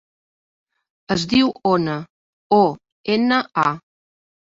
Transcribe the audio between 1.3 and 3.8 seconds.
diu Ona: o, ena, a.